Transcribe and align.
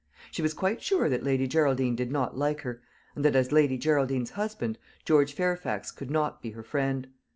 She 0.31 0.41
was 0.41 0.55
quite 0.55 0.81
sure 0.81 1.09
that 1.09 1.21
Lady 1.21 1.47
Geraldine 1.47 1.95
did 1.95 2.11
not 2.11 2.35
like 2.35 2.61
her, 2.61 2.81
and 3.15 3.23
that, 3.23 3.35
as 3.35 3.51
Lady 3.51 3.77
Geraldine's 3.77 4.31
husband, 4.31 4.79
George 5.05 5.33
Fairfax 5.33 5.91
could 5.91 6.09
not 6.09 6.41
be 6.41 6.49
her 6.49 6.63
friend. 6.63 7.07